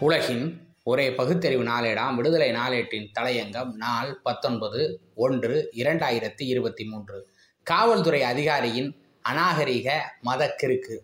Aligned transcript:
உலகின் 0.00 0.60
ஒரே 0.82 1.12
பகுத்தறிவு 1.12 1.62
நாளேடாம் 1.62 2.14
விடுதலை 2.14 2.50
நாளேட்டின் 2.50 3.06
தலையங்கம் 3.20 3.72
நாள் 3.72 4.20
பத்தொன்பது 4.22 5.00
ஒன்று 5.14 5.70
இரண்டாயிரத்தி 5.76 6.42
இருபத்தி 6.42 6.84
மூன்று. 6.84 7.28
காவல்துறை 7.62 8.22
அதிகாரியின் 8.22 8.96
அநாகரிக 9.22 10.00
மதக்கிறுக்கு 10.24 10.96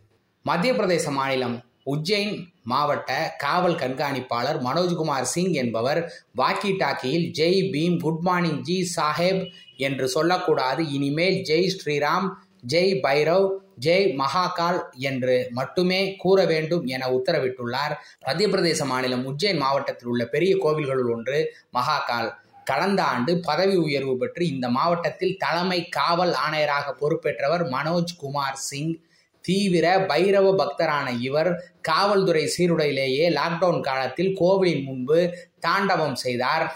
மத்திய 0.43 0.73
பிரதேச 0.73 1.11
மாநிலம் 1.11 1.63
உஜ்ஜைன் 1.87 2.45
மாவட்ட 2.63 3.35
காவல் 3.39 3.75
கண்காணிப்பாளர் 3.75 4.61
மனோஜ்குமார் 4.61 5.31
சிங் 5.35 5.53
என்பவர் 5.53 6.13
வாக்கி 6.37 6.73
டாக்கியில் 6.79 7.31
Jai 7.39 7.71
Bhim 7.71 8.01
good 8.01 8.21
morning 8.21 8.61
G 8.61 8.93
Saheb 8.97 9.51
என்று 9.77 10.09
சொல்லக்கூடாது. 10.09 10.93
இனிமேல் 10.93 11.35
ஜெய் 11.35 11.71
ஸ்ரீராம் 11.77 12.29
ஜெய் 12.67 13.01
பைரவ் 13.03 13.49
ஜெய் 13.81 14.07
மகாகால் 14.17 14.81
என்று 14.99 15.49
மட்டுமே 15.51 16.17
கூற 16.17 16.45
வேண்டும் 16.45 16.87
என 16.87 17.09
உத்தரவிட்டுள்ளார். 17.09 17.95
மத்திய 18.27 18.49
பிரதேச 18.49 18.85
மாநிலம் 18.85 19.25
உஜ்ஜைன் 19.27 19.59
மாவட்டத்தில் 19.59 20.09
உள்ள 20.09 20.25
பெரிய 20.25 20.57
கோவில்களுள் 20.57 21.13
ஒன்று 21.13 21.55
மகாகால். 21.73 22.31
கடந்த 22.65 23.03
ஆண்டு 23.03 23.39
பதவி 23.39 23.77
உயர்வு 23.77 24.17
பெற்று 24.17 24.49
இந்த 24.49 24.69
மாவட்டத்தில் 24.69 25.37
தலைமை 25.37 25.89
காவல் 25.89 26.35
ஆணையராக 26.49 26.95
பொறுப்பேற்றவர் 27.01 27.65
மனோஜ் 27.67 28.19
குமார் 28.19 28.61
சிங். 28.69 28.95
தீவிர 29.41 29.99
பைரவ 29.99 30.49
பக்தரான 30.55 31.21
இவர் 31.21 31.51
காவல்துறை 31.81 32.51
சீருடையிலேயே 32.59 33.25
லாக்டவுன் 33.31 33.81
காலத்தில் 33.81 34.33
கோவிலின் 34.35 34.85
முன்பு 34.85 35.37
தாண்டவம் 35.59 36.15
செய்தார். 36.15 36.67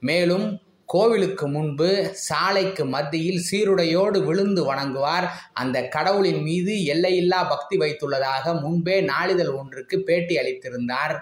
மேலும் 0.00 0.46
கோவிலுக்கு 0.94 1.46
முன்பு 1.48 1.88
சாலைக்கு 2.28 2.84
மத்தியில் 2.94 3.42
சீருடையோடு 3.50 4.18
விழுந்து 4.24 4.62
வணங்குவார். 4.70 5.26
அந்த 5.52 5.76
கடவுளின் 5.94 6.42
மீது 6.42 6.72
எல்லையில்லா 6.84 7.40
பக்தி 7.48 7.76
வைத்துள்ளதாக 7.78 8.54
முன்பே 8.60 8.96
நாளிதழ் 9.12 9.52
ஒன்றுக்கு 9.60 9.98
பேட்டி 10.00 10.36
அளித்திருந்தார். 10.36 11.14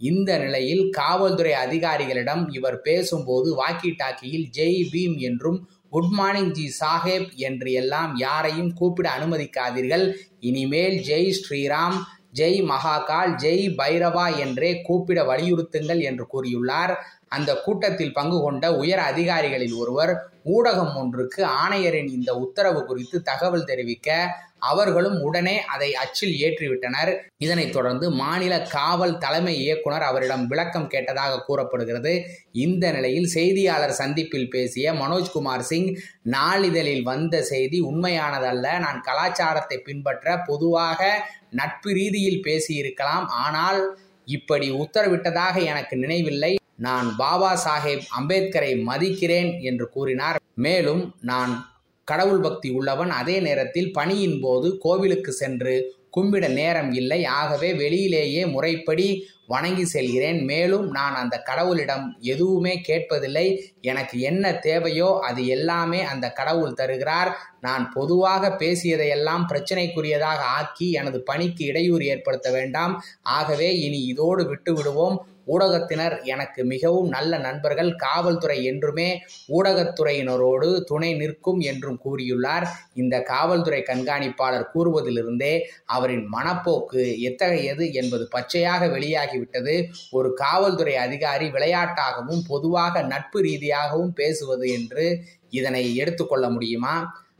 இந்த 0.00 0.30
நிலையில் 0.38 0.84
காவல்துறை 0.90 1.54
அதிகாரிகளிடம் 1.66 2.42
இவர் 2.50 2.78
பேசும்போது 2.80 3.50
வாக்கி 3.60 3.92
டாக்கியில் 4.02 4.48
ஜெய் 4.58 4.82
பீம் 4.92 5.16
என்றும் 5.28 5.60
குட் 5.90 6.12
மார்னிங் 6.12 6.50
ஜி 6.50 6.66
சாஹேப் 6.80 7.30
என்று 7.48 7.70
எல்லாம் 7.82 8.12
யாரையும் 8.16 8.72
கூப்பிட 8.72 9.08
அனுமதிக்காதீர்கள். 9.18 10.04
இனிமேல் 10.40 10.96
ஜெய் 11.10 11.30
ஸ்ரீராம் 11.38 11.98
ஜெய் 12.38 12.60
மகாகால் 12.70 13.32
ஜெய் 13.42 13.66
பைரவா 13.78 14.24
என்றே 14.38 14.70
கூப்பிட 14.82 15.20
வலியுறுத்துங்கள் 15.22 16.00
என்று 16.02 16.24
கூறியுள்ளார். 16.32 16.94
அந்த 17.28 17.56
கூட்டத்தில் 17.56 18.12
பங்கு 18.12 18.42
கொண்ட 18.42 18.76
உயர் 18.76 18.98
அதிகாரிகளில் 18.98 19.72
ஒருவர் 19.72 20.32
ஊடகம் 20.44 20.96
ஒன்றுக்கு 20.96 21.44
ஆணையரின் 21.44 22.08
இந்த 22.08 22.36
உத்தரவு 22.36 22.84
குறித்து 22.84 23.22
தகவல் 23.22 23.64
தெரிவிக்க 23.64 24.36
அவர்களும் 24.58 25.20
உடனே 25.20 25.60
அதை 25.60 25.94
அச்சில் 25.94 26.34
ஏற்றிவிட்டனர். 26.34 27.16
இதனைத் 27.36 27.72
தொடர்ந்து 27.72 28.10
மாநில 28.10 28.62
காவல் 28.62 29.18
தலைமை 29.18 29.56
இயக்குனர் 29.56 30.02
அவரிடம் 30.02 30.46
விளக்கம் 30.46 30.88
கேட்டதாக 30.88 31.38
கூறப்படுகிறது. 31.38 32.26
இந்த 32.52 32.90
நிலையில் 32.90 33.26
செய்தியாளர் 33.26 33.90
சந்திப்பில் 33.90 34.50
பேசிய 34.50 34.92
மனோஜ்குமார் 34.92 35.58
சிங் 35.58 35.98
நாளிதழில் 36.30 37.02
வந்த 37.02 37.42
செய்தி 37.42 37.82
உண்மையானதல்ல. 37.82 38.78
நான் 38.78 39.00
கலாச்சாரத்தை 39.00 39.78
பின்பற்ற 39.78 40.38
பொதுவாக 40.38 41.28
நட்பு 41.50 41.92
ரீதியில் 41.92 42.42
பேசியிருக்கலாம். 42.42 43.26
ஆனால் 43.26 43.98
இப்படி 44.24 44.70
உத்தரவிட்டதாக 44.70 45.64
எனக்கு 45.64 45.96
நினைவில்லை. 45.96 46.56
நான் 46.76 47.16
பாபா 47.16 47.50
சாஹேப் 47.64 48.02
அம்பேத்கரை 48.20 48.82
மதிக்கிறேன் 48.82 49.60
என்று 49.60 49.88
கூறினார். 49.88 50.40
மேலும் 50.54 51.14
நான் 51.20 51.72
கடவுள் 52.04 52.40
பக்தி 52.40 52.70
உள்ளவன். 52.70 53.10
அதே 53.10 53.40
நேரத்தில் 53.40 53.92
பணியின் 53.92 54.40
போது 54.40 54.78
கோவிலுக்கு 54.78 55.32
சென்று 55.32 55.96
கும்பிட 56.16 56.48
நேரம் 56.48 56.92
இல்லை. 56.92 57.24
ஆகவே 57.24 57.72
வெளியிலேயே 57.72 58.50
முறைப்படி 58.50 59.26
வணங்கி 59.46 59.84
செல்கிறேன். 59.84 60.44
மேலும் 60.44 60.90
நான் 60.90 61.14
அந்த 61.14 61.42
கடவுளிடம் 61.46 62.12
எதுவுமே 62.20 62.82
கேட்பதில்லை. 62.88 63.60
எனக்கு 63.80 64.20
என்ன 64.20 64.54
தேவையோ 64.54 65.18
அது 65.22 65.46
எல்லாமே 65.46 66.02
அந்த 66.02 66.30
கடவுள் 66.30 66.72
தருகிறார். 66.72 67.53
நான் 67.64 67.84
பொதுவாக 67.92 68.48
பேசியதையெல்லாம் 68.62 69.44
பிரச்சனைக்குரியதாக 69.50 70.40
ஆக்கி 70.58 70.88
எனது 70.92 71.20
பணிக்கு 71.22 71.62
இடையூறு 71.64 72.06
ஏற்படுத்த 72.06 72.48
வேண்டாம். 72.50 72.96
ஆகவே 73.36 73.70
இனி 73.80 74.00
இதோடு 74.04 74.42
விட்டுவிடுவோம். 74.44 75.16
ஊடகத்தினர் 75.46 76.14
எனக்கு 76.24 76.60
மிகவும் 76.64 77.08
நல்ல 77.08 77.38
நண்பர்கள். 77.38 77.90
காவல்துறை 77.96 78.56
என்றுமே 78.64 79.06
ஊடகத்துறையினரோடு 79.48 80.68
துணை 80.84 81.10
நிற்கும் 81.14 81.60
என்றும் 81.60 81.98
கூறியுள்ளார். 82.04 82.66
இந்த 82.94 83.16
காவல்துறை 83.22 83.80
கண்காணிப்பாளர் 83.82 84.66
கூறுவதிலிருந்தே 84.74 85.52
அவரின் 85.96 86.24
மனப்போக்கு 86.32 87.02
எத்தகையது 87.20 87.86
என்பது 87.92 88.26
பச்சையாக 88.28 88.88
வெளியாகிவிட்டது. 88.96 89.74
ஒரு 90.10 90.30
காவல்துறை 90.34 90.96
அதிகாரி 91.06 91.48
விளையாட்டாகவும் 91.48 92.42
பொதுவாக 92.48 93.02
நட்பு 93.12 93.40
ரீதியாகவும் 93.40 94.14
பேசுவது 94.14 94.66
என்று 94.70 95.06
இதனை 95.50 95.82
எடுத்துக்கொள்ள 95.96 96.46
முடியுமா? 96.50 96.94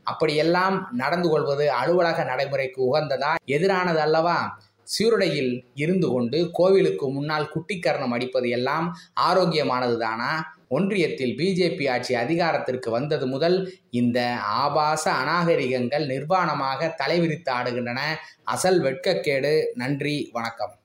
அப்படியெல்லாம் 0.05 0.87
நடந்து 0.91 1.29
கொள்வது 1.29 1.71
அலுவலக 1.71 2.23
நடைமுறைக்கு 2.23 2.79
உகந்ததா? 2.87 3.35
எதிரானது 3.47 3.97
அல்லவா? 3.97 4.59
சீருடையில் 4.83 5.65
இருந்து 5.73 6.07
கொண்டு 6.07 6.49
கோவிலுக்கு 6.51 7.09
முன்னால் 7.09 7.51
குட்டிக்கரணம் 7.53 8.13
அடிப்பது 8.13 8.49
எல்லாம் 8.49 8.97
ஆரோக்கியமானது 9.13 9.97
தானா? 9.99 10.53
ஒன்றியத்தில் 10.69 11.33
பிஜேபி 11.37 11.89
ஆட்சி 11.89 12.13
அதிகாரத்திற்கு 12.15 12.91
வந்தது 12.91 13.27
முதல் 13.27 13.57
இந்த 13.89 14.19
ஆபாச 14.61 15.11
அநாகரிகங்கள் 15.11 16.05
நிர்வாணமாக 16.05 16.89
தலைவிரித்து 17.03 17.51
ஆடுகின்றன. 17.53 18.01
அசல் 18.43 18.81
வெட்கக்கேடு. 18.81 19.53
நன்றி. 19.73 20.29
வணக்கம். 20.33 20.75